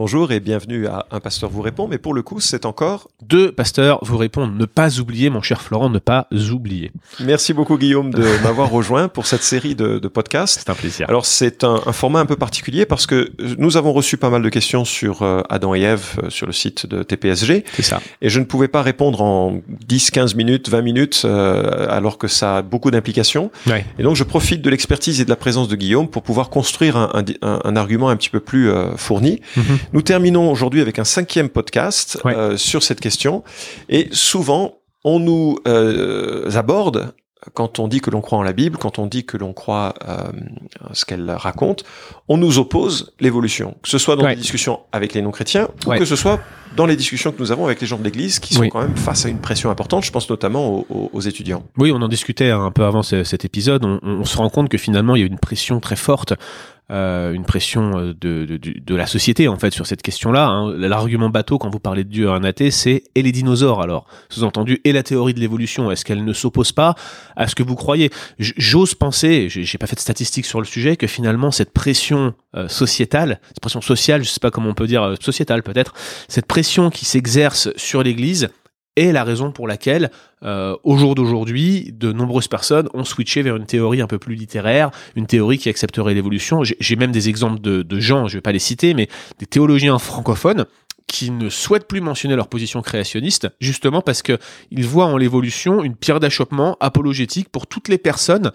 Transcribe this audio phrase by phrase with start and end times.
[0.00, 3.10] Bonjour et bienvenue à Un Pasteur vous répond, mais pour le coup, c'est encore...
[3.20, 6.90] Deux pasteurs vous répondent, ne pas oublier, mon cher Florent, ne pas oublier.
[7.20, 10.60] Merci beaucoup Guillaume de m'avoir rejoint pour cette série de, de podcasts.
[10.60, 11.06] C'est un plaisir.
[11.10, 14.40] Alors c'est un, un, format un peu particulier parce que nous avons reçu pas mal
[14.40, 17.64] de questions sur euh, Adam et Ève euh, sur le site de TPSG.
[17.74, 18.00] C'est ça.
[18.22, 22.26] Et je ne pouvais pas répondre en 10, 15 minutes, 20 minutes, euh, alors que
[22.26, 23.50] ça a beaucoup d'implications.
[23.66, 23.84] Ouais.
[23.98, 26.96] Et donc je profite de l'expertise et de la présence de Guillaume pour pouvoir construire
[26.96, 29.42] un, un, un argument un petit peu plus euh, fourni.
[29.58, 29.78] Mhm.
[29.92, 32.34] Nous terminons aujourd'hui avec un cinquième podcast Ouais.
[32.34, 33.42] euh, sur cette question.
[33.88, 37.12] Et souvent, on nous euh, aborde
[37.54, 39.94] quand on dit que l'on croit en la Bible, quand on dit que l'on croit
[40.06, 40.30] euh,
[40.92, 41.84] ce qu'elle raconte,
[42.28, 43.76] on nous oppose l'évolution.
[43.82, 44.34] Que ce soit dans Ouais.
[44.34, 45.96] les discussions avec les non-chrétiens Ouais.
[45.96, 46.38] ou que ce soit
[46.76, 48.68] dans les discussions que nous avons avec les gens de l'Église qui sont Oui.
[48.68, 50.04] quand même face à une pression importante.
[50.04, 51.64] Je pense notamment aux, aux- aux étudiants.
[51.78, 53.84] Oui, on en discutait un peu avant ce- cet épisode.
[53.86, 56.34] On, on se rend compte que finalement, il y a une pression très forte,
[56.90, 60.46] euh, une pression euh, de, de, de- la société en fait sur cette question-là.
[60.46, 60.74] hein.
[60.76, 64.06] L'argument bateau quand vous parlez de Dieu à un athée, c'est et les dinosaures alors,
[64.28, 65.90] sous-entendu et la théorie de l'évolution.
[65.90, 66.94] Est-ce qu'elle ne s'oppose pas
[67.36, 68.10] à ce que vous croyez?
[68.38, 72.68] J'ose penser, j'ai pas fait de statistiques sur le sujet, que finalement cette pression euh,
[72.68, 75.94] sociétale, cette pression sociale, je sais pas comment on peut dire euh, sociétale peut-être,
[76.28, 78.48] cette pression qui s'exerce sur l'Église
[79.00, 80.10] est la raison pour laquelle,
[80.42, 84.34] euh, au jour d'aujourd'hui, de nombreuses personnes ont switché vers une théorie un peu plus
[84.34, 86.62] littéraire, une théorie qui accepterait l'évolution.
[86.64, 90.66] J'ai même des exemples de, gens, je vais pas les citer, mais des théologiens francophones
[91.06, 94.38] qui ne souhaitent plus mentionner leur position créationniste, justement parce que
[94.70, 98.52] ils voient en l'évolution une pierre d'achoppement apologétique pour toutes les personnes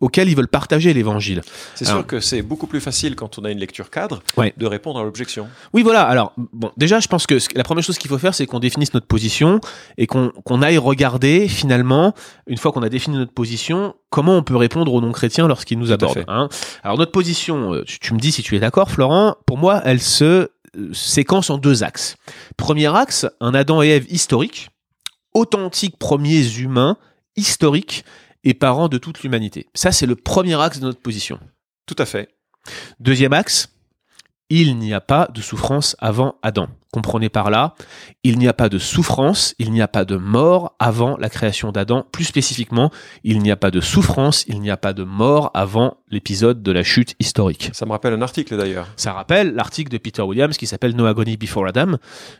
[0.00, 1.42] auxquelles ils veulent partager l'évangile.
[1.74, 4.52] C'est sûr que c'est beaucoup plus facile quand on a une lecture cadre Ouais.
[4.56, 5.48] de répondre à l'objection.
[5.72, 6.02] Oui, voilà.
[6.02, 8.94] Alors, bon, déjà, je pense que la première chose qu'il faut faire, c'est qu'on définisse
[8.94, 9.60] notre position
[9.96, 12.14] et qu'on aille regarder, finalement,
[12.46, 15.92] une fois qu'on a défini notre position, comment on peut répondre aux non-chrétiens lorsqu'ils nous
[15.92, 16.24] abordent.
[16.28, 16.48] hein.
[16.82, 19.82] Alors, notre position, euh, tu, tu me dis si tu es d'accord, Florent, pour moi,
[19.84, 20.48] elle se euh,
[20.92, 22.16] séquence en deux axes.
[22.56, 24.68] Premier axe, un Adam et Ève historique,
[25.34, 26.96] authentiques premiers humains,
[27.36, 28.04] historiques
[28.48, 29.68] et parents de toute l'humanité.
[29.74, 31.38] Ça, c'est le premier axe de notre position.
[31.84, 32.30] Tout à fait.
[32.98, 33.74] Deuxième axe,
[34.48, 36.68] il n'y a pas de souffrance avant Adam.
[36.90, 37.74] Comprenez par là,
[38.24, 41.70] il n'y a pas de souffrance, il n'y a pas de mort avant la création
[41.70, 42.02] d'Adam.
[42.12, 42.90] Plus spécifiquement,
[43.24, 46.72] il n'y a pas de souffrance, il n'y a pas de mort avant l'épisode de
[46.72, 47.68] la chute historique.
[47.74, 48.88] Ça me rappelle un article d'ailleurs.
[48.96, 51.96] Ça rappelle l'article de Peter Williams qui s'appelle No Agony Before Adam,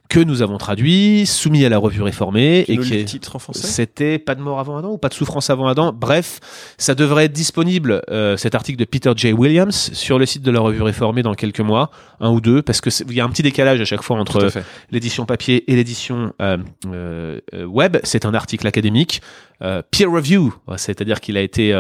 [0.09, 3.05] que nous avons traduit, soumis à la revue réformée, Tu et qui est...
[3.05, 3.67] titre en français?
[3.67, 5.93] C'était pas de mort avant Adam ou pas de souffrance avant Adam?
[5.93, 6.41] Bref,
[6.79, 9.33] ça devrait être disponible, euh, cet article de Peter J.
[9.35, 12.81] Williams, sur le site de la revue réformée dans quelques mois, un ou deux, parce
[12.81, 15.71] que c'est- il y a un petit décalage à chaque fois à entre l'édition papier
[15.71, 16.57] et l'édition euh,
[16.93, 17.97] euh, web.
[18.05, 19.21] C'est un article académique,
[19.63, 21.73] euh, peer review, c'est-à-dire qu'il a été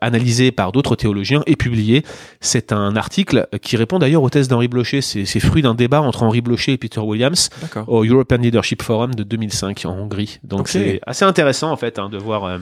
[0.00, 2.04] analysé par d'autres théologiens et publié.
[2.40, 5.00] C'est un article qui répond d'ailleurs aux thèses d'Henri Blocher.
[5.00, 7.50] C'est fruit d'un débat entre Henri Blocher et Peter Williams
[7.86, 10.38] au European Leadership Forum de 2005 en Hongrie.
[10.44, 12.44] Donc c'est assez intéressant en fait hein, de voir.
[12.44, 12.58] euh,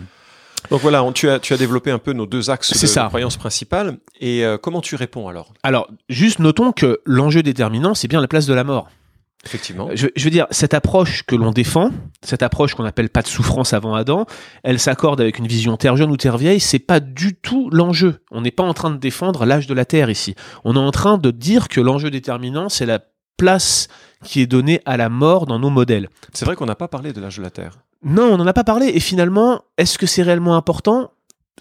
[0.70, 3.02] Donc voilà, on- tu, as, tu as développé un peu nos deux axes de, ça.
[3.04, 3.98] de croyance principale.
[4.20, 5.52] Et euh, comment tu réponds alors?
[5.62, 8.88] Alors, juste notons que l'enjeu déterminant, c'est bien la place de la mort.
[9.44, 9.88] Effectivement.
[9.94, 11.91] Je, je veux dire, cette approche que l'on défend,
[12.22, 14.25] cette approche qu'on appelle pas de souffrance avant Adam,
[14.62, 18.22] elle s'accorde avec une vision terre jeune ou terre vieille, c'est pas du tout l'enjeu.
[18.31, 20.36] On n'est pas en train de défendre l'âge de la terre ici.
[20.64, 23.00] On est en train de dire que l'enjeu déterminant, c'est la
[23.36, 23.88] place
[24.25, 26.08] qui est donnée à la mort dans nos modèles.
[26.32, 27.78] C'est vrai qu'on n'a pas parlé de l'âge de la Terre.
[28.04, 28.86] Non, on n'en a pas parlé.
[28.94, 31.10] Et finalement, est-ce que c'est réellement important?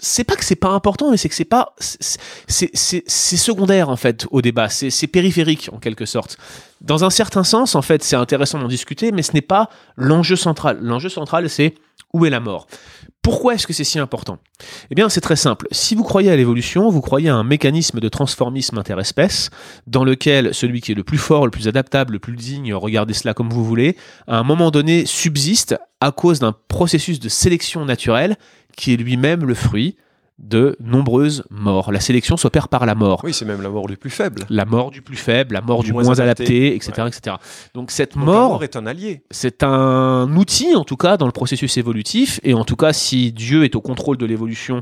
[0.03, 4.25] C'est pas que c'est pas important, mais c'est que c'est pas, c'est- secondaire en fait
[4.31, 4.67] au débat.
[4.67, 6.37] C'est périphérique en quelque sorte.
[6.81, 10.35] Dans un certain sens, en fait, c'est intéressant d'en discuter, mais ce n'est pas l'enjeu
[10.35, 10.79] central.
[10.81, 11.75] L'enjeu central, c'est
[12.13, 12.67] où est la mort.
[13.21, 14.39] Pourquoi est-ce que c'est si important?
[14.89, 15.67] Eh bien, c'est très simple.
[15.71, 19.51] Si vous croyez à l'évolution, vous croyez à un mécanisme de transformisme interespèce
[19.85, 23.13] dans lequel celui qui est le plus fort, le plus adaptable, le plus digne, regardez
[23.13, 23.95] cela comme vous voulez,
[24.27, 28.37] à un moment donné subsiste à cause d'un processus de sélection naturelle
[28.81, 29.95] qui est lui-même le fruit
[30.39, 31.91] de nombreuses morts.
[31.91, 33.21] La sélection s'opère par la mort.
[33.23, 34.43] Oui, c'est même la mort du plus faible.
[34.49, 36.43] La mort du plus faible, la mort Du du moins moins, adapté.
[36.43, 37.35] adapté, etc., etc.
[37.75, 39.21] Donc cette Donc mort, mort est un allié.
[39.29, 42.39] c'est un outil, en tout cas, dans le processus évolutif.
[42.41, 44.81] Et en tout cas, si Dieu est au contrôle de l'évolution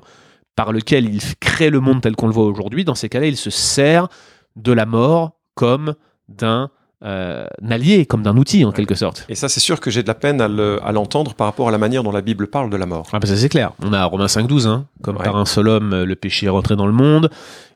[0.55, 3.35] par lequel il crée le monde tel qu'on le voit aujourd'hui, dans ces cas-là, il
[3.35, 4.07] se sert
[4.55, 5.93] de la mort comme
[6.29, 6.69] d'un
[7.03, 9.25] euh, un allié, comme d'un outil, en quelque sorte.
[9.29, 11.67] Et ça, c'est sûr que j'ai de la peine à le- à l'entendre par rapport
[11.69, 13.07] à la manière dont la Bible parle de la mort.
[13.13, 13.71] Ah bah ça c'est clair.
[13.83, 15.23] On a Romains 5.12, hein, comme Ouais.
[15.23, 17.29] par un seul homme le péché est rentré dans le monde,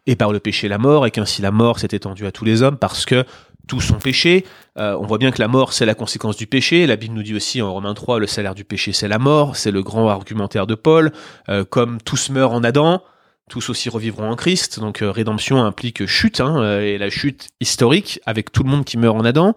[0.07, 2.61] et par le péché la mort, et qu'ainsi la mort s'est étendue à tous les
[2.63, 3.23] hommes, parce que
[3.65, 4.45] tous sont péchés.
[4.77, 6.85] Euh, on voit bien que la mort, c'est la conséquence du péché.
[6.85, 9.55] La Bible nous dit aussi en Romains 3, le salaire du péché, c'est la mort.
[9.55, 11.13] C'est le grand argumentaire de Paul.
[11.47, 13.01] Euh, comme tous meurent en Adam,
[13.53, 14.79] tous aussi revivront en Christ.
[14.79, 18.83] Donc euh, rédemption implique chute, hein, euh, et la chute historique avec tout le monde
[18.83, 19.55] qui meurt en Adam.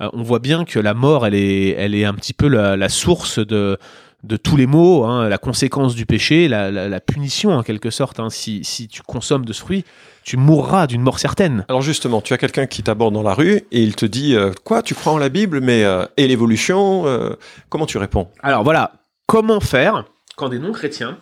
[0.00, 2.74] Euh, on voit bien que la mort, elle est, elle est un petit peu la,
[2.78, 3.76] la source de,
[4.22, 7.90] de tous les maux, hein, la conséquence du péché, la, la- la punition en quelque
[7.90, 8.18] sorte.
[8.18, 8.30] hein.
[8.30, 9.84] Si, si tu consommes de ce fruit,
[10.24, 11.66] tu mourras d'une mort certaine.
[11.68, 14.52] Alors justement, tu as quelqu'un qui t'aborde dans la rue et il te dit euh,
[14.64, 17.34] quoi Tu crois en la Bible, mais euh, et l'évolution euh,
[17.68, 18.28] Comment tu réponds?
[18.42, 18.92] Alors voilà,
[19.26, 20.06] comment faire
[20.36, 21.18] quand des non-chrétiens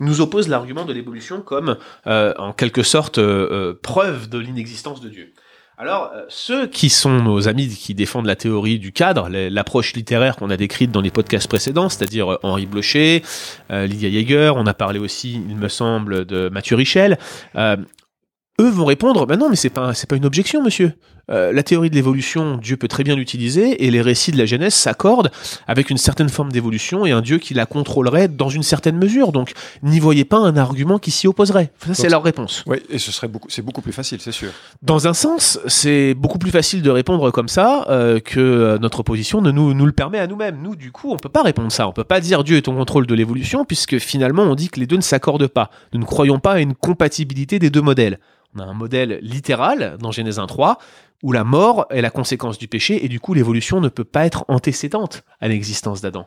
[0.00, 5.00] nous opposent l'argument de l'évolution comme euh, en quelque sorte euh, euh, preuve de l'inexistence
[5.00, 5.32] de Dieu
[5.78, 10.50] alors, ceux qui sont nos amis qui défendent la théorie du cadre, l'approche littéraire qu'on
[10.50, 13.24] a décrite dans les podcasts précédents, c'est-à-dire Henri Blocher,
[13.70, 17.18] Lydia Jaeger, on a parlé aussi, il me semble, de Mathieu Richel,
[17.56, 20.92] eux vont répondre, ben non, mais c'est pas, pas une objection, monsieur.
[21.30, 24.46] Euh, la théorie de l'évolution, Dieu peut très bien l'utiliser, et les récits de la
[24.46, 25.30] Genèse s'accordent
[25.66, 29.32] avec une certaine forme d'évolution et un Dieu qui la contrôlerait dans une certaine mesure.
[29.32, 29.52] Donc,
[29.82, 31.70] n'y voyez pas un argument qui s'y opposerait.
[31.86, 32.64] Ça, c'est leur réponse.
[32.66, 34.50] Oui, et ce serait beaucoup, c'est beaucoup plus facile, c'est sûr.
[34.82, 39.02] Dans un sens, c'est beaucoup plus facile de répondre comme ça euh, que euh, notre
[39.02, 40.60] position ne nous, nous le permet à nous-mêmes.
[40.60, 41.88] Nous, du coup, on peut pas répondre ça.
[41.88, 44.80] On peut pas dire Dieu est au contrôle de l'évolution, puisque finalement, on dit que
[44.80, 45.70] les deux ne s'accordent pas.
[45.92, 48.18] Nous ne croyons pas à une compatibilité des deux modèles.
[48.54, 50.76] On a un modèle littéral dans Genèse 1.3,
[51.22, 54.26] où la mort est la conséquence du péché, et du coup, l'évolution ne peut pas
[54.26, 56.26] être antécédente à l'existence d'Adam.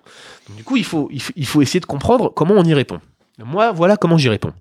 [0.55, 1.09] Du coup, il faut
[1.61, 2.99] essayer de comprendre comment on y répond.
[3.43, 4.53] Moi, voilà comment j'y réponds.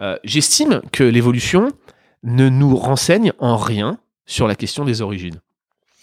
[0.00, 1.70] Euh, J'estime que l'évolution
[2.24, 5.40] ne nous renseigne en rien sur la question des origines.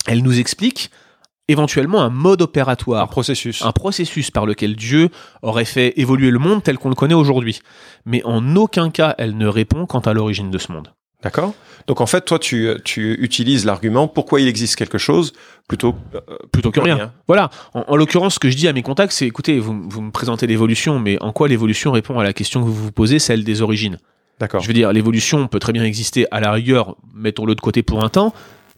[0.08, 0.92] Elle nous explique
[1.52, 3.64] éventuellement un mode Un opératoire, processus.
[3.64, 5.10] un processus par lequel Dieu
[5.42, 7.62] aurait fait évoluer le monde tel qu'on le connaît aujourd'hui.
[8.06, 10.94] Mais en aucun cas, elle ne répond quant à l'origine de ce monde.
[11.24, 11.54] D'accord?
[11.86, 15.34] Donc en fait, toi, tu, tu utilises l'argument pourquoi il existe quelque chose
[15.68, 16.20] plutôt euh,
[16.52, 17.12] Plutôt que que rien.
[17.28, 17.52] Voilà.
[17.74, 20.12] En, en l'occurrence, ce que je dis à mes contacts, c'est écoutez, vous, vous me
[20.12, 23.44] présentez l'évolution, mais en quoi l'évolution répond à la question que vous vous posez, celle
[23.44, 23.98] des origines?
[24.40, 24.62] D'accord.
[24.62, 28.04] Je veux dire, l'évolution peut très bien exister à la rigueur, mettons-le de côté pour
[28.04, 28.34] un temps,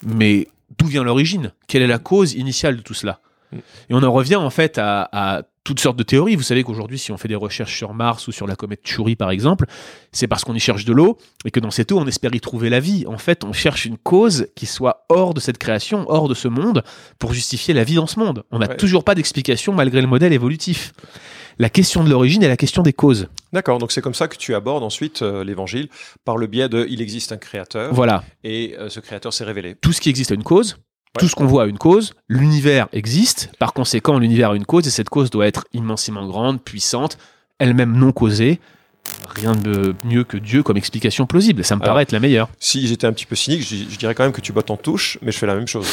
[0.06, 0.50] mais
[0.84, 1.52] d'où vient l'origine?
[1.68, 3.20] Quelle est la cause initiale de tout cela?
[3.52, 3.58] Mm.
[3.58, 6.36] Et on en revient en fait à, à toutes sortes de théories.
[6.36, 9.16] Vous savez qu'aujourd'hui, si on fait des recherches sur Mars ou sur la comète Chury
[9.16, 9.66] par exemple,
[10.12, 12.42] c'est parce qu'on y cherche de l'eau et que dans cette eau, on espère y
[12.42, 13.06] trouver la vie.
[13.08, 16.50] En fait, on cherche une cause qui soit hors de cette création, hors de ce
[16.50, 16.84] monde,
[17.18, 18.44] pour justifier la vie dans ce monde.
[18.52, 18.76] On n'a Ouais.
[18.78, 20.92] toujours pas d'explication malgré le modèle évolutif.
[21.60, 23.28] La question de l'origine est la question des causes.
[23.52, 23.78] D'accord.
[23.80, 25.90] Donc c'est comme ça que tu abordes ensuite euh, l'évangile
[26.26, 28.24] par le biais de il existe un créateur Voilà.
[28.44, 29.76] et euh, ce créateur s'est révélé.
[29.76, 30.78] tout ce qui existe a une cause,
[31.16, 31.20] Ouais.
[31.20, 34.88] tout ce qu'on voit a une cause, l'univers existe, par conséquent l'univers a une cause
[34.88, 37.20] et cette cause doit être immensément grande, puissante,
[37.60, 38.60] elle-même non causée.
[39.36, 42.50] Rien de mieux que Dieu comme explication plausible, ça me Alors, paraît être la meilleure.
[42.60, 44.78] Si j'étais un petit peu cynique, je, je dirais quand même que tu bottes en
[44.78, 45.88] touche, mais je fais la même chose.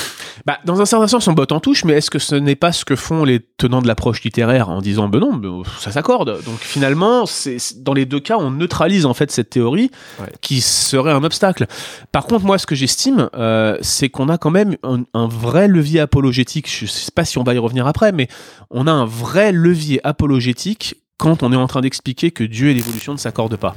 [0.47, 2.73] Bah, dans un certain sens, on botte en touche, mais est-ce que ce n'est pas
[2.73, 6.43] ce que font les tenants de l'approche littéraire en disant ben non, ben, ça s'accorde.
[6.45, 9.91] Donc finalement, c'est dans les deux cas, on neutralise en fait cette théorie
[10.21, 10.27] Ouais.
[10.41, 11.67] qui serait un obstacle.
[12.13, 15.69] Par contre, moi, ce que j'estime, euh, c'est qu'on a quand même un, un vrai
[15.69, 16.69] levier apologétique.
[16.71, 18.29] Je sais pas si on va y revenir après, mais
[18.71, 22.75] on a un vrai levier apologétique quand on est en train d'expliquer que Dieu et
[22.75, 23.77] l'évolution ne s'accordent pas.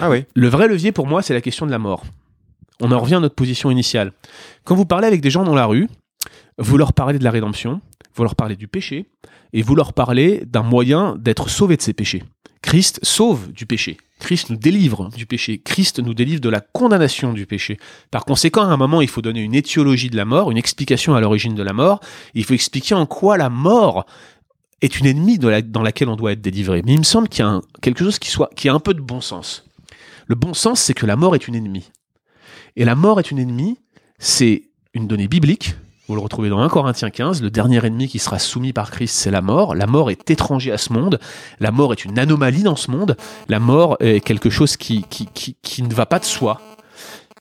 [0.00, 0.24] Ah oui.
[0.34, 2.04] Le vrai levier pour moi, c'est la question de la mort.
[2.80, 4.12] On en revient à notre position initiale.
[4.64, 5.88] Quand vous parlez avec des gens dans la rue,
[6.58, 7.80] vous leur parlez de la rédemption,
[8.16, 9.06] vous leur parlez du péché,
[9.52, 12.24] et vous leur parlez d'un moyen d'être sauvé de ces péchés.
[12.60, 13.98] Christ sauve du péché.
[14.18, 15.58] Christ nous délivre du péché.
[15.58, 17.78] Christ nous délivre de la condamnation du péché.
[18.10, 21.14] Par conséquent, à un moment, il faut donner une étiologie de la mort, une explication
[21.14, 22.00] à l'origine de la mort.
[22.32, 24.06] Il faut expliquer en quoi la mort
[24.84, 26.82] est une ennemie dans laquelle on doit être délivré.
[26.84, 28.92] Mais il me semble qu'il y a quelque chose qui, soit, qui a un peu
[28.92, 29.64] de bon sens.
[30.26, 31.90] Le bon sens, c'est que la mort est une ennemie.
[32.76, 33.78] Et la mort est une ennemie,
[34.18, 35.74] c'est une donnée biblique.
[36.06, 37.42] Vous le retrouvez dans 1 Corinthiens 15.
[37.42, 39.74] Le dernier ennemi qui sera soumis par Christ, c'est la mort.
[39.74, 41.18] La mort est étranger à ce monde.
[41.60, 43.16] La mort est une anomalie dans ce monde.
[43.48, 46.60] La mort est quelque chose qui, qui, qui ne va pas de soi.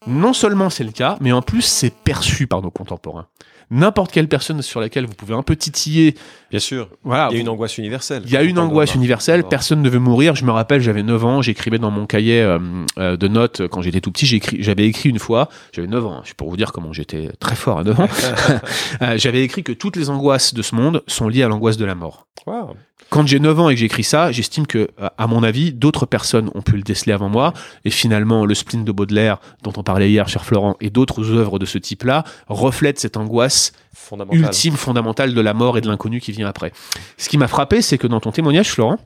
[0.08, 3.28] Non seulement c'est le cas, mais en plus c'est perçu par nos contemporains.
[3.74, 6.16] N'importe quelle personne sur laquelle vous pouvez un peu titiller,
[6.52, 6.88] Bien sûr.
[7.04, 8.22] voilà, Il y a une angoisse universelle.
[8.26, 10.36] il y a une angoisse universelle, personne ne veut mourir.
[10.36, 12.60] Je me rappelle, j'avais 9 ans, j'écrivais dans mon cahier euh,
[13.00, 16.36] euh, de notes quand j'étais tout petit, j'avais écrit une fois, j'avais 9 ans, c'est
[16.36, 18.08] pour vous dire comment j'étais très fort à 9 ans,
[19.02, 21.86] Euh, j'avais écrit que toutes les angoisses de ce monde sont liées à l'angoisse de
[21.86, 22.28] la mort.
[22.46, 22.76] Wow.
[23.10, 26.06] Quand j'ai 9 ans et que j'écris ça, j'estime que, euh, à mon avis, d'autres
[26.06, 27.54] personnes ont pu le déceler avant moi.
[27.86, 31.60] Et finalement, le spleen de Baudelaire, dont on parlait hier, cher Florent, et d'autres œuvres
[31.60, 33.74] de ce type-là, reflètent cette angoisse
[34.32, 36.72] ultime, fondamentale de la mort et de l'inconnu qui vient après.
[37.18, 38.98] Ce qui m'a frappé, c'est que dans ton témoignage, Florent,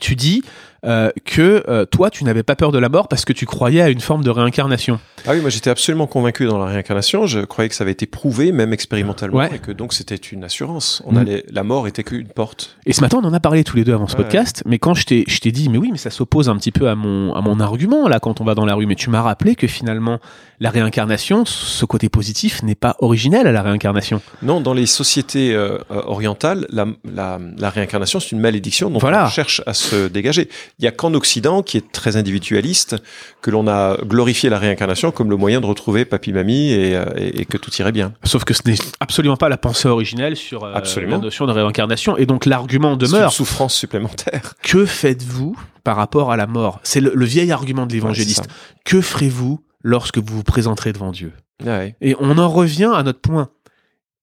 [0.00, 0.42] tu dis
[0.84, 3.82] euh, que euh, toi, tu n'avais pas peur de la mort parce que tu croyais
[3.82, 4.98] à une forme de réincarnation.
[5.26, 7.26] Ah oui, moi j'étais absolument convaincu dans la réincarnation.
[7.28, 9.50] Je croyais que ça avait été prouvé, même expérimentalement, Ouais.
[9.54, 11.00] et que donc c'était une assurance.
[11.06, 11.16] On Mm.
[11.18, 12.76] allait, la mort était qu'une porte.
[12.84, 14.24] Et ce matin, on en a parlé tous les deux avant ce Ouais.
[14.24, 16.72] podcast, mais quand je t'ai, je t'ai dit, mais oui, mais ça s'oppose un petit
[16.72, 19.08] peu à mon, à mon argument, là, quand on va dans la rue, mais tu
[19.10, 20.18] m'as rappelé que finalement,
[20.58, 24.20] la réincarnation, ce côté positif n'est pas originel à la réincarnation.
[24.42, 29.26] Non, dans les sociétés euh, orientales, la, la, la réincarnation c'est une malédiction Voilà.
[29.26, 30.48] on cherche à se dégager.
[30.78, 32.96] Il y a qu'en Occident, qui est très individualiste,
[33.40, 37.40] que l'on a glorifié la réincarnation comme le moyen de retrouver papy-mamie et, euh, et,
[37.40, 38.12] et que tout irait bien.
[38.24, 42.16] Sauf que ce n'est absolument pas la pensée originelle sur euh, la notion de réincarnation.
[42.16, 43.32] Et donc, l'argument C'est une demeure.
[43.32, 44.54] souffrance supplémentaire.
[44.62, 46.80] Que faites-vous par rapport à la mort?
[46.82, 48.44] C'est le, le vieil argument de l'évangéliste.
[48.84, 51.32] que ferez-vous lorsque vous vous présenterez devant Dieu?
[51.64, 51.96] Ouais.
[52.00, 53.48] Et on en revient à notre point.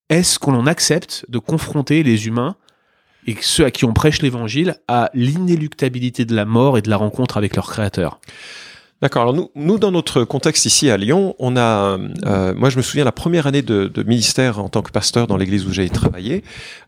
[0.09, 2.55] Est-ce qu'on accepte de confronter les humains
[3.27, 6.97] et ceux à qui on prêche l'évangile à l'inéluctabilité de la mort et de la
[6.97, 8.19] rencontre avec leur créateur
[9.01, 9.21] D'accord.
[9.21, 12.81] Alors nous, nous, dans notre contexte ici à Lyon, on a, euh, moi je me
[12.81, 15.87] souviens la première année de, de ministère en tant que pasteur dans l'église où j'ai
[15.89, 16.43] travaillé,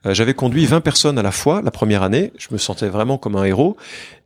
[0.06, 2.34] euh, j'avais conduit 20 personnes à la fois la première année.
[2.38, 3.78] Je me sentais vraiment comme un héros.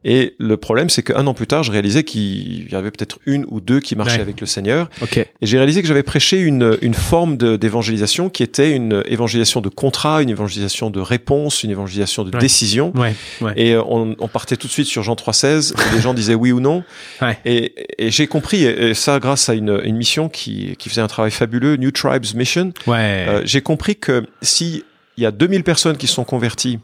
[0.07, 3.43] Et le problème, c'est qu'un an plus tard, je réalisais qu'il y avait peut-être une
[3.49, 4.21] ou deux qui marchaient Ouais.
[4.21, 4.87] avec le Seigneur.
[5.01, 5.17] Ok.
[5.17, 9.69] Et j'ai réalisé que j'avais prêché une, une forme d'évangélisation qui était une évangélisation de
[9.69, 12.39] contrat, une évangélisation de réponse, une évangélisation de Ouais.
[12.39, 12.93] décision.
[12.95, 13.15] Ouais.
[13.41, 13.53] ouais.
[13.55, 15.73] Et euh, on, on partait tout de suite sur Jean 3,16.
[15.73, 16.83] et les gens disaient oui ou non.
[17.21, 17.39] Ouais.
[17.43, 21.07] Et, et j'ai compris, et ça grâce à une, une mission qui, qui faisait un
[21.07, 22.73] travail fabuleux, New Tribes Mission.
[22.85, 23.25] Ouais.
[23.27, 24.83] Euh, j'ai compris que si
[25.17, 26.77] il y a 2000 personnes qui sont converties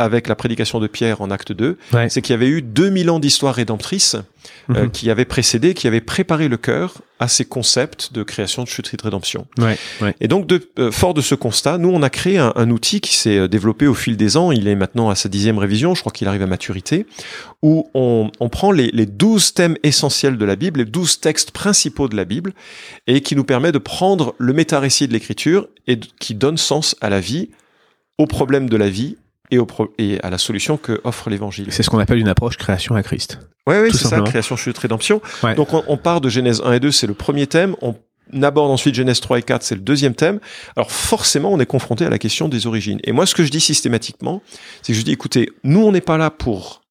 [0.00, 2.08] avec la prédication de Pierre en acte 2, Ouais.
[2.08, 4.14] c'est qu'il y avait eu 2000 ans d'histoire rédemptrice
[4.70, 4.90] euh, Mhm.
[4.92, 8.94] qui avaient précédé, qui avaient préparé le cœur à ces concepts de création de chute
[8.96, 9.46] de rédemption.
[9.58, 9.76] Ouais.
[10.00, 10.14] Ouais.
[10.20, 13.00] Et donc, de, euh, fort de ce constat, nous, on a créé un, un outil
[13.00, 14.52] qui s'est euh, développé au fil des ans.
[14.52, 17.06] Il est maintenant à sa dixième révision, je crois qu'il arrive à maturité,
[17.62, 21.50] où on, on prend les, les 12 thèmes essentiels de la Bible, les 12 textes
[21.50, 22.52] principaux de la Bible,
[23.08, 26.94] et qui nous permet de prendre le méta-récit de l'Écriture et de- qui donne sens
[27.00, 27.50] à la vie,
[28.16, 29.16] aux problèmes de la vie
[29.50, 31.66] et, au pro- et à la solution que offre l'Évangile.
[31.70, 33.38] C'est ce qu'on appelle une approche création à Christ.
[33.66, 35.20] Oui, oui, c'est ça, création, chute, rédemption.
[35.42, 35.54] Ouais.
[35.54, 37.76] Donc on, on part de Genèse 1 et 2, c'est le premier thème.
[37.82, 37.94] On
[38.42, 40.40] aborde ensuite Genèse 3 et 4, c'est le deuxième thème.
[40.76, 42.98] Alors forcément, on est confronté à la question des origines.
[43.04, 44.42] Et moi, ce que je dis systématiquement,
[44.82, 46.82] c'est que je dis, écoutez, nous, on n'est pas là pour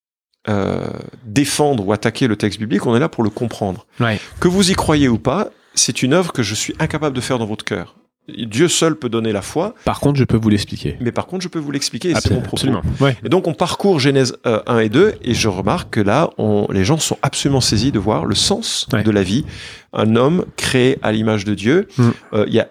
[0.49, 0.87] euh,
[1.25, 3.85] défendre ou attaquer le texte biblique, on est là pour le comprendre.
[3.99, 4.19] Ouais.
[4.39, 7.37] Que vous y croyez ou pas, c'est une œuvre que je suis incapable de faire
[7.37, 7.95] dans votre cœur.
[8.27, 10.97] Dieu seul peut donner la foi, Par contre, je peux vous l'expliquer.
[10.99, 12.57] mais par contre, je peux vous l'expliquer et c'est mon propos.
[12.57, 12.81] Absolument.
[12.99, 13.15] Ouais.
[13.23, 16.67] Et donc on parcourt Genèse euh, 1 et 2 et je remarque que là, on,
[16.71, 19.03] les gens sont absolument saisis de voir le sens Ouais.
[19.03, 19.45] de la vie.
[19.93, 21.87] Un homme créé à l'image de Dieu.
[21.97, 22.09] Mm.
[22.33, 22.67] Euh, Il y a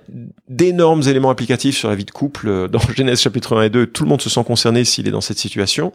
[0.48, 3.86] d'énormes éléments applicatifs sur la vie de couple euh, dans Genèse chapitre 1 et 2.
[3.86, 5.92] Tout le monde se sent concerné s'il est dans cette situation.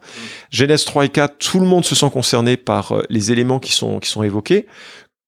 [0.49, 3.71] Genèse 3 et 4, tout le monde se sent concerné par euh, les éléments qui
[3.73, 4.65] sont, qui sont évoqués.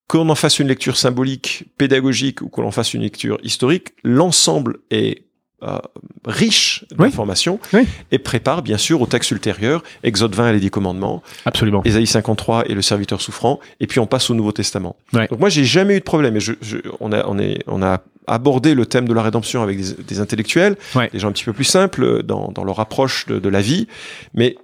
[0.08, 4.78] Qu'on en fasse une lecture symbolique, pédagogique ou qu'on en fasse une lecture historique, l'ensemble
[4.92, 5.24] est
[5.64, 5.80] euh,
[6.26, 7.88] riche d'informations Oui.
[8.12, 11.82] et prépare bien sûr au texte ultérieur, Exode 20 et les dix commandements, Absolument.
[11.86, 14.98] Ésaïe 53 et le serviteur souffrant, et puis on passe au Nouveau Testament.
[15.14, 15.28] Ouais.
[15.30, 17.82] Donc moi j'ai jamais eu de problème, et je, je- on, a, on, est, on
[17.82, 21.10] a abordé le thème de la rédemption avec des, des intellectuels, Ouais.
[21.14, 23.88] des gens un petit peu plus simples dans, dans leur approche de, de la vie,
[24.34, 24.58] mais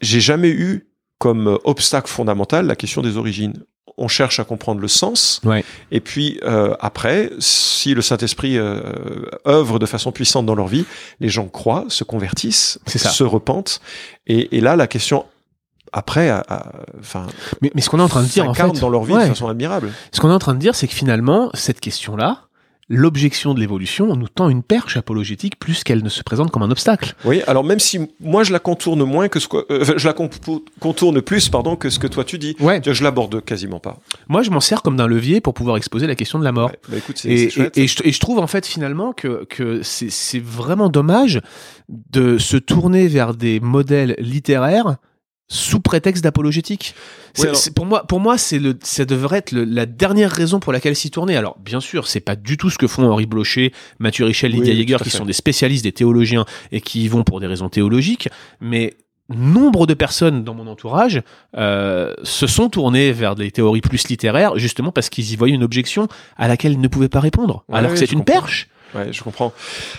[0.00, 0.86] j'ai jamais eu
[1.18, 3.62] comme obstacle fondamental la question des origines.
[3.98, 5.64] On cherche à comprendre le sens, Ouais.
[5.90, 8.80] et puis euh, après, si le Saint-Esprit euh,
[9.46, 10.84] œuvre de façon puissante dans leur vie,
[11.20, 13.80] les gens croient, se convertissent, se repentent,
[14.26, 15.24] et, et là la question
[15.92, 16.30] après,
[17.00, 17.26] enfin,
[17.62, 19.22] Mais, mais ce qu'on est en train de dire, en fait, dans leur vie ouais.
[19.22, 19.92] de façon admirable.
[20.12, 22.42] ce qu'on est en train de dire, c'est que finalement, cette question-là,
[22.88, 26.62] l'objection de l'évolution, on nous tend une perche apologétique plus qu'elle ne se présente comme
[26.62, 27.14] un obstacle.
[27.24, 30.12] Oui, alors même si moi je la contourne moins que ce que euh, je la
[30.12, 32.80] contourne plus, pardon, que ce que toi tu dis, Ouais.
[32.84, 33.98] je l'aborde quasiment pas.
[34.28, 36.70] Moi, je m'en sers comme d'un levier pour pouvoir exposer la question de la mort.
[36.70, 37.72] Ouais, bah écoute, Et, chouette.
[37.76, 39.46] je, et je trouve en fait finalement que,
[39.82, 41.40] c'est vraiment dommage
[41.88, 44.96] de se tourner vers des modèles littéraires
[45.48, 46.94] sous prétexte d'apologétique.
[47.38, 50.58] Oui, alors- pour moi, pour moi, c'est le, ça devrait être le- la dernière raison
[50.58, 51.36] pour laquelle s'y tourner.
[51.36, 54.58] Alors, bien sûr, c'est pas du tout ce que font Henri Blocher, Mathieu Richel, Oui,
[54.58, 57.46] Lydia tout Yeager, qui sont des spécialistes, des théologiens et qui y vont pour des
[57.46, 58.28] raisons théologiques.
[58.60, 58.96] Mais
[59.28, 61.20] nombre de personnes dans mon entourage
[61.56, 65.64] euh, se sont tournées vers des théories plus littéraires, justement parce qu'ils y voyaient une
[65.64, 67.64] objection à laquelle ils ne pouvaient pas répondre.
[67.68, 68.40] Ouais, alors que c'est une comprends.
[68.40, 68.68] perche.
[68.94, 69.52] Ouais, je comprends.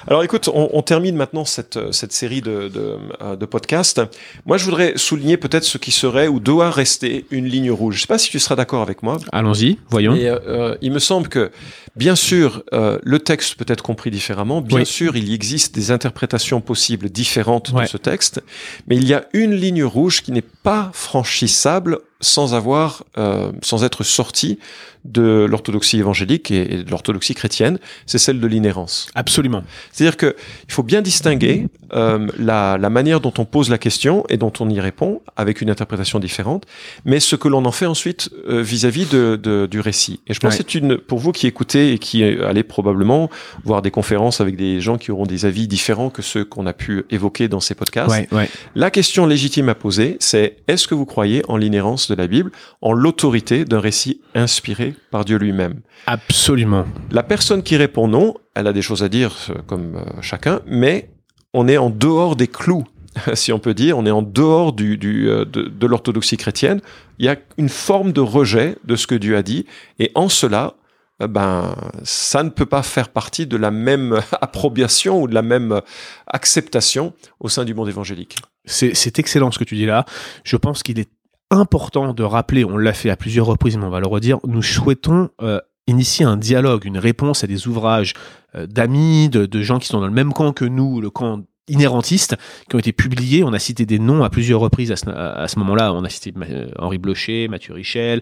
[0.07, 4.01] Alors écoute, on, on termine maintenant cette, cette série de, de, euh, de, podcasts.
[4.45, 7.95] Moi, je voudrais souligner peut-être ce qui serait ou doit rester une ligne rouge.
[7.97, 9.17] Je sais pas si tu seras d'accord avec moi.
[9.31, 10.15] Allons-y, voyons.
[10.15, 11.51] Et, euh, il me semble que,
[11.95, 14.61] bien sûr, euh, le texte peut être compris différemment.
[14.61, 14.85] Bien Oui.
[14.85, 17.83] sûr, il y existe des interprétations possibles différentes Ouais.
[17.83, 18.41] de ce texte.
[18.87, 23.83] Mais il y a une ligne rouge qui n'est pas franchissable sans avoir, euh, sans
[23.83, 24.59] être sorti
[25.05, 27.79] de l'orthodoxie évangélique et, et de l'orthodoxie chrétienne.
[28.05, 29.07] C'est celle de l'inhérence.
[29.15, 29.63] Absolument.
[29.93, 30.35] C'est-à-dire que
[30.67, 34.51] il faut bien distinguer euh, la, la manière dont on pose la question et dont
[34.59, 36.65] on y répond avec une interprétation différente,
[37.05, 40.19] mais ce que l'on en fait ensuite euh, vis-à-vis de, de- du récit.
[40.27, 40.63] Et je pense Ouais.
[40.63, 43.29] que c'est une pour vous qui écoutez et qui allez probablement
[43.63, 46.73] voir des conférences avec des gens qui auront des avis différents que ceux qu'on a
[46.73, 48.09] pu évoquer dans ces podcasts.
[48.11, 48.49] Ouais, ouais.
[48.75, 52.51] La question légitime à poser, c'est est-ce que vous croyez en l'inhérence de la Bible,
[52.81, 56.85] en l'autorité d'un récit inspiré par Dieu lui-même Absolument.
[57.11, 60.61] la personne qui répond non, elle a des choses à dire euh, comme euh, chacun,
[60.65, 61.11] mais
[61.53, 62.85] on est en dehors des clous,
[63.33, 66.81] si on peut dire, on est en dehors du, du, euh, de, de l'orthodoxie chrétienne.
[67.19, 69.65] Il y a une forme de rejet de ce que Dieu a dit,
[69.99, 70.75] et en cela,
[71.19, 75.81] ben, ça ne peut pas faire partie de la même approbation ou de la même
[76.27, 78.37] acceptation au sein du monde évangélique.
[78.65, 80.05] C'est excellent ce que tu dis là.
[80.43, 81.09] Je pense qu'il est
[81.51, 84.61] important de rappeler, on l'a fait à plusieurs reprises, mais on va le redire, nous
[84.61, 88.13] souhaitons euh, initier un dialogue, une réponse à des ouvrages
[88.55, 91.43] euh, d'amis, de, de gens qui sont dans le même camp que nous, le camp
[91.69, 92.37] inhérentiste,
[92.69, 93.43] qui ont été publiés.
[93.43, 95.93] On a cité des noms à plusieurs reprises à ce, à- ce moment-là.
[95.93, 98.21] On a cité euh, Henri Blocher, Mathieu Richel,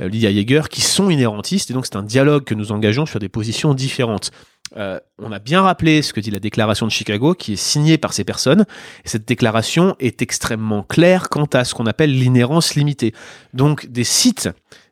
[0.00, 1.70] euh, Lydia Yeager, qui sont inhérentistes.
[1.70, 4.30] Et donc, c'est un dialogue que nous engageons sur des positions différentes.
[4.76, 7.98] Euh, on a bien rappelé ce que dit la déclaration de Chicago, qui est signée
[7.98, 8.66] par ces personnes.
[9.04, 13.14] Et cette déclaration est extrêmement claire quant à ce qu'on appelle l'inhérence limitée.
[13.54, 14.48] Donc, des sites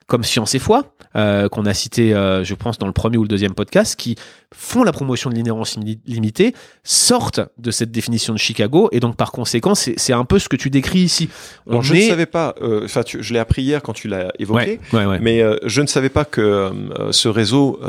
[0.07, 3.23] comme Science et Foi, euh, qu'on a cité, euh, je pense, dans le premier ou
[3.23, 4.17] le deuxième podcast, qui
[4.57, 9.17] font la promotion de l'inhérence imi- limitée, sortent de cette définition de Chicago, et donc
[9.17, 11.29] par conséquent, c'est un peu ce que tu décris ici.
[11.67, 14.33] On je est- ne savais pas, euh, enfin, je l'ai appris hier quand tu l'as
[14.39, 15.19] évoqué, Ouais, ouais, ouais.
[15.21, 17.81] Mais euh, je ne savais pas que euh, ce réseau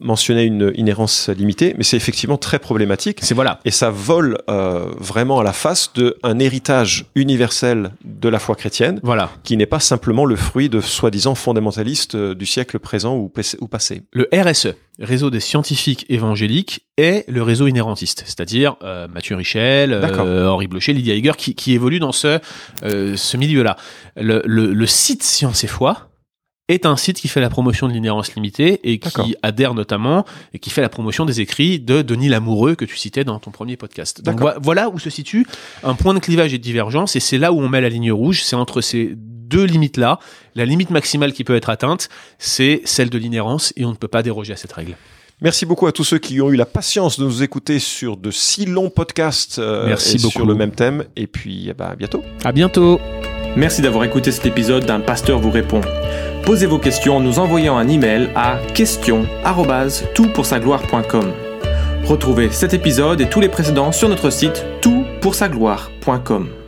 [0.00, 3.18] mentionnait une inhérence limitée, mais c'est effectivement très problématique.
[3.22, 3.60] C'est voilà.
[3.64, 4.38] Et ça vole
[4.98, 9.30] vraiment à la face d'un héritage universel de la foi chrétienne, Voilà.
[9.44, 14.02] qui n'est pas simplement le fruit de soi-disant fondamentalistes du siècle présent ou passé.
[14.12, 19.92] Le RSE, Réseau des scientifiques évangéliques, est le réseau inhérentiste, c'est-à-dire euh, Mathieu Richel,
[20.26, 22.38] euh, Henri Blocher, Lydia Heger, qui, qui évoluent dans ce,
[22.84, 23.76] euh, ce milieu-là.
[24.16, 26.10] Le, le, le site Science et Foi
[26.68, 30.58] est un site qui fait la promotion de l'inhérence limitée et qui adhère notamment et
[30.58, 33.76] qui fait la promotion des écrits de Denis Lamoureux que tu citais dans ton premier
[33.76, 34.22] podcast.
[34.22, 35.46] Donc vo- voilà où se situe
[35.82, 38.12] un point de clivage et de divergence et c'est là où on met la ligne
[38.12, 39.16] rouge, c'est entre ces
[39.52, 40.18] deux limites-là.
[40.54, 44.08] La limite maximale qui peut être atteinte, c'est celle de l'inhérence et on ne peut
[44.08, 44.96] pas déroger à cette règle.
[45.40, 48.30] Merci beaucoup à tous ceux qui ont eu la patience de nous écouter sur de
[48.30, 50.46] si longs podcasts euh, Merci et sur beaucoup.
[50.46, 51.04] le même thème.
[51.16, 52.22] Et puis, eh ben, à bientôt.
[52.44, 53.00] À bientôt.
[53.56, 55.80] Merci d'avoir écouté cet épisode d'un pasteur vous répond.
[56.44, 61.32] Posez vos questions en nous envoyant un email à questions@toutpoursagloire.com.
[62.04, 66.61] Retrouvez cet épisode et tous les précédents sur notre site toutpoursagloire.com.